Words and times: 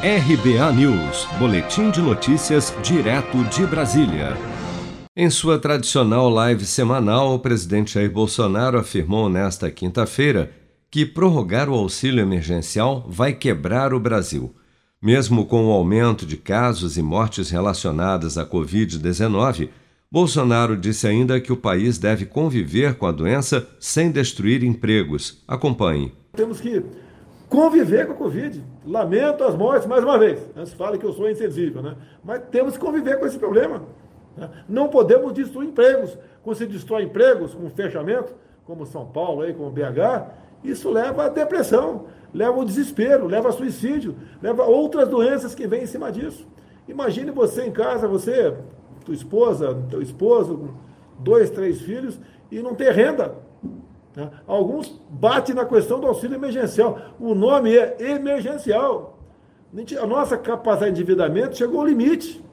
RBA 0.00 0.72
News, 0.74 1.26
Boletim 1.40 1.90
de 1.90 2.00
Notícias, 2.00 2.72
direto 2.84 3.42
de 3.46 3.66
Brasília. 3.66 4.36
Em 5.16 5.28
sua 5.28 5.58
tradicional 5.58 6.30
live 6.30 6.64
semanal, 6.64 7.34
o 7.34 7.40
presidente 7.40 7.94
Jair 7.94 8.08
Bolsonaro 8.08 8.78
afirmou 8.78 9.28
nesta 9.28 9.68
quinta-feira 9.72 10.52
que 10.88 11.04
prorrogar 11.04 11.68
o 11.68 11.74
auxílio 11.74 12.22
emergencial 12.22 13.04
vai 13.08 13.32
quebrar 13.32 13.92
o 13.92 13.98
Brasil. 13.98 14.54
Mesmo 15.02 15.44
com 15.44 15.66
o 15.66 15.72
aumento 15.72 16.24
de 16.24 16.36
casos 16.36 16.96
e 16.96 17.02
mortes 17.02 17.50
relacionadas 17.50 18.38
à 18.38 18.46
Covid-19, 18.46 19.68
Bolsonaro 20.08 20.76
disse 20.76 21.08
ainda 21.08 21.40
que 21.40 21.52
o 21.52 21.56
país 21.56 21.98
deve 21.98 22.24
conviver 22.24 22.94
com 22.94 23.06
a 23.06 23.10
doença 23.10 23.66
sem 23.80 24.12
destruir 24.12 24.62
empregos. 24.62 25.42
Acompanhe. 25.48 26.12
Temos 26.36 26.60
que 26.60 26.84
conviver 27.48 28.06
com 28.06 28.12
a 28.12 28.16
Covid. 28.16 28.62
Lamento 28.86 29.44
as 29.44 29.54
mortes 29.54 29.86
mais 29.86 30.04
uma 30.04 30.18
vez. 30.18 30.40
Antes 30.56 30.72
fala 30.74 30.98
que 30.98 31.04
eu 31.04 31.12
sou 31.12 31.28
insensível, 31.28 31.82
né? 31.82 31.96
Mas 32.22 32.42
temos 32.50 32.74
que 32.74 32.84
conviver 32.84 33.18
com 33.18 33.26
esse 33.26 33.38
problema. 33.38 33.82
Né? 34.36 34.48
Não 34.68 34.88
podemos 34.88 35.32
destruir 35.32 35.68
empregos. 35.68 36.16
Quando 36.42 36.56
se 36.56 36.66
destrói 36.66 37.04
empregos 37.04 37.54
com 37.54 37.68
fechamento, 37.70 38.32
como 38.64 38.86
São 38.86 39.06
Paulo, 39.06 39.42
aí, 39.42 39.52
como 39.54 39.70
BH, 39.70 40.28
isso 40.62 40.90
leva 40.90 41.24
à 41.24 41.28
depressão, 41.28 42.06
leva 42.32 42.56
ao 42.56 42.64
desespero, 42.64 43.26
leva 43.26 43.48
a 43.48 43.52
suicídio, 43.52 44.14
leva 44.42 44.62
a 44.62 44.66
outras 44.66 45.08
doenças 45.08 45.54
que 45.54 45.66
vêm 45.66 45.84
em 45.84 45.86
cima 45.86 46.12
disso. 46.12 46.46
Imagine 46.86 47.30
você 47.30 47.64
em 47.64 47.72
casa, 47.72 48.08
você, 48.08 48.54
tua 49.04 49.14
esposa, 49.14 49.76
teu 49.90 50.02
esposo, 50.02 50.74
dois, 51.18 51.50
três 51.50 51.80
filhos, 51.80 52.18
e 52.50 52.60
não 52.60 52.74
ter 52.74 52.92
renda 52.92 53.34
né? 54.18 54.30
Alguns 54.48 55.00
batem 55.08 55.54
na 55.54 55.64
questão 55.64 56.00
do 56.00 56.08
auxílio 56.08 56.34
emergencial. 56.34 56.98
O 57.20 57.36
nome 57.36 57.76
é 57.76 57.96
emergencial. 58.00 59.16
A 60.00 60.06
nossa 60.06 60.36
capacidade 60.36 60.92
de 60.92 61.00
endividamento 61.00 61.56
chegou 61.56 61.80
ao 61.80 61.86
limite. 61.86 62.44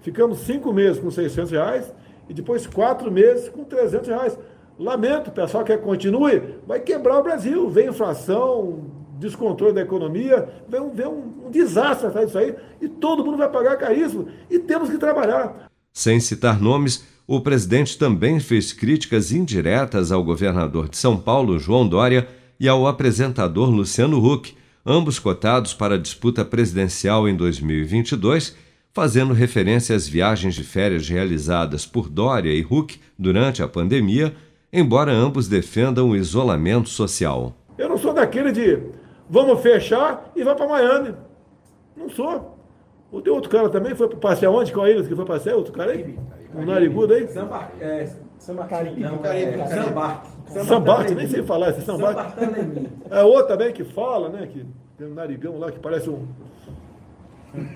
Ficamos 0.00 0.40
cinco 0.40 0.72
meses 0.72 0.98
com 0.98 1.12
600 1.12 1.52
reais 1.52 1.94
e 2.28 2.34
depois 2.34 2.66
quatro 2.66 3.08
meses 3.08 3.48
com 3.48 3.62
300 3.62 4.08
reais. 4.08 4.38
Lamento, 4.76 5.30
pessoal 5.30 5.62
que 5.62 5.76
continue, 5.76 6.58
vai 6.66 6.80
quebrar 6.80 7.20
o 7.20 7.22
Brasil. 7.22 7.70
Vem 7.70 7.90
inflação, 7.90 8.80
descontrole 9.16 9.72
da 9.72 9.82
economia, 9.82 10.48
vem, 10.68 10.80
um, 10.80 10.90
vem 10.90 11.06
um, 11.06 11.46
um 11.46 11.50
desastre 11.52 12.08
atrás 12.08 12.26
disso 12.26 12.38
aí 12.38 12.56
e 12.80 12.88
todo 12.88 13.24
mundo 13.24 13.36
vai 13.36 13.48
pagar 13.48 13.76
caríssimo. 13.76 14.26
E 14.50 14.58
temos 14.58 14.90
que 14.90 14.98
trabalhar. 14.98 15.70
Sem 15.92 16.18
citar 16.18 16.60
nomes, 16.60 17.06
o 17.34 17.40
presidente 17.40 17.96
também 17.96 18.38
fez 18.38 18.74
críticas 18.74 19.32
indiretas 19.32 20.12
ao 20.12 20.22
governador 20.22 20.86
de 20.86 20.98
São 20.98 21.16
Paulo, 21.16 21.58
João 21.58 21.88
Dória, 21.88 22.28
e 22.60 22.68
ao 22.68 22.86
apresentador 22.86 23.70
Luciano 23.70 24.22
Huck, 24.22 24.54
ambos 24.84 25.18
cotados 25.18 25.72
para 25.72 25.94
a 25.94 25.98
disputa 25.98 26.44
presidencial 26.44 27.26
em 27.26 27.34
2022, 27.34 28.54
fazendo 28.92 29.32
referência 29.32 29.96
às 29.96 30.06
viagens 30.06 30.54
de 30.54 30.62
férias 30.62 31.08
realizadas 31.08 31.86
por 31.86 32.10
Dória 32.10 32.52
e 32.52 32.66
Huck 32.70 33.00
durante 33.18 33.62
a 33.62 33.66
pandemia, 33.66 34.34
embora 34.70 35.10
ambos 35.10 35.48
defendam 35.48 36.10
o 36.10 36.16
isolamento 36.16 36.90
social. 36.90 37.56
Eu 37.78 37.88
não 37.88 37.96
sou 37.96 38.12
daquele 38.12 38.52
de 38.52 38.78
vamos 39.30 39.58
fechar 39.62 40.30
e 40.36 40.44
vai 40.44 40.54
para 40.54 40.68
Miami. 40.68 41.14
Não 41.96 42.10
sou. 42.10 42.58
O 43.10 43.16
outro 43.30 43.50
cara 43.50 43.70
também 43.70 43.94
foi 43.94 44.06
passear 44.16 44.50
onde? 44.50 44.70
Qual 44.70 44.86
é 44.86 44.90
ele 44.90 45.08
que 45.08 45.16
foi 45.16 45.24
passear? 45.24 45.56
Outro 45.56 45.72
cara 45.72 45.92
aí? 45.92 46.14
O 46.54 46.64
narigudo 46.64 47.14
aí? 47.14 47.26
Samba, 47.28 47.70
é, 47.80 48.08
Samba 48.38 48.64
Caribe. 48.64 49.00
Não, 49.00 49.24
é, 49.24 49.66
Sambarte. 49.66 50.28
Sambarte, 50.66 51.14
nem 51.14 51.26
sei 51.26 51.42
falar 51.42 51.70
esse 51.70 51.82
Sambarte. 51.82 52.34
É 53.10 53.22
outro 53.22 53.48
também 53.48 53.72
que 53.72 53.84
fala, 53.84 54.28
né? 54.28 54.46
Que 54.46 54.66
tem 54.98 55.06
um 55.06 55.14
narigão 55.14 55.58
lá 55.58 55.72
que 55.72 55.78
parece 55.78 56.10
um, 56.10 56.26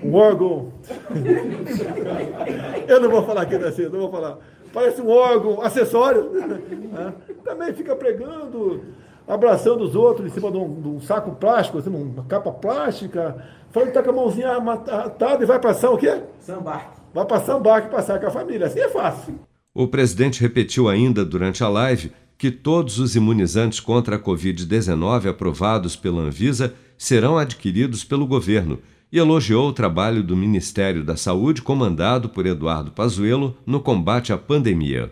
um 0.03 0.13
órgão. 0.13 0.71
Eu 2.87 3.01
não 3.01 3.09
vou 3.09 3.23
falar 3.23 3.41
aqui 3.41 3.55
assim, 3.55 3.83
não 3.83 3.99
vou 3.99 4.11
falar. 4.11 4.37
Parece 4.71 5.01
um 5.01 5.09
órgão, 5.09 5.61
acessório. 5.61 6.31
Né? 6.87 7.13
Também 7.43 7.73
fica 7.73 7.95
pregando, 7.95 8.81
abraçando 9.27 9.83
os 9.83 9.95
outros 9.95 10.25
em 10.25 10.33
cima 10.33 10.49
de 10.49 10.57
um, 10.57 10.81
de 10.81 10.87
um 10.87 11.01
saco 11.01 11.35
plástico, 11.35 11.77
assim, 11.77 11.89
uma 11.89 12.23
capa 12.23 12.51
plástica. 12.51 13.35
Falando 13.69 13.89
que 13.89 13.93
tá 13.93 14.01
com 14.01 14.09
a 14.09 14.13
mãozinha 14.13 14.53
atada 14.53 15.43
e 15.43 15.45
vai 15.45 15.59
passar 15.59 15.91
o 15.91 15.97
quê? 15.97 16.21
Sambarque 16.39 16.97
vai 17.17 17.25
passar 17.25 17.57
barco 17.57 17.87
e 17.87 17.91
passar 17.91 18.19
com 18.19 18.27
a 18.27 18.31
família. 18.31 18.67
Assim 18.67 18.79
é 18.79 18.89
fácil. 18.89 19.39
O 19.73 19.87
presidente 19.87 20.39
repetiu 20.39 20.87
ainda 20.87 21.25
durante 21.25 21.63
a 21.63 21.69
live 21.69 22.11
que 22.37 22.51
todos 22.51 22.99
os 22.99 23.15
imunizantes 23.15 23.79
contra 23.79 24.17
a 24.17 24.19
Covid-19 24.19 25.27
aprovados 25.27 25.95
pela 25.95 26.21
Anvisa 26.21 26.75
serão 26.95 27.35
adquiridos 27.35 28.03
pelo 28.03 28.27
governo 28.27 28.79
e 29.11 29.17
elogiou 29.17 29.67
o 29.67 29.73
trabalho 29.73 30.21
do 30.21 30.35
Ministério 30.35 31.03
da 31.03 31.15
Saúde 31.15 31.63
comandado 31.63 32.29
por 32.29 32.45
Eduardo 32.45 32.91
Pazuello 32.91 33.57
no 33.65 33.79
combate 33.79 34.31
à 34.31 34.37
pandemia. 34.37 35.11